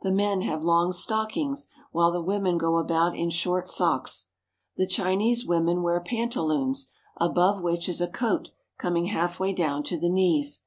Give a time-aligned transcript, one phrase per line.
[0.00, 4.28] The men have long stockings, while the women go about in short socks.
[4.78, 10.08] The Chinese women wear pantaloons, above which is a coat coming halfway down to the
[10.08, 10.62] knees.